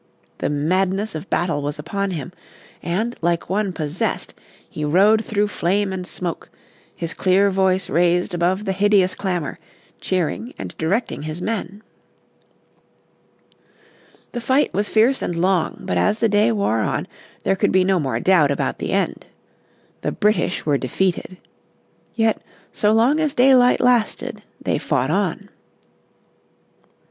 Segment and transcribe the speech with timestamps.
[0.39, 2.31] The madness of battle was upon him,
[2.81, 4.33] and, like one possessed,
[4.67, 6.49] he rode through flame and smoke,
[6.95, 9.59] his clear voice raised above the hideous clamour,
[9.99, 11.83] cheering and directing his men.
[14.31, 17.07] The fight was fierce and long, but as the day wore on
[17.43, 19.27] there could be no more doubt about the end.
[20.01, 21.37] The British were defeated.
[22.15, 22.41] Yet
[22.73, 25.49] so long as daylight lasted they fought on.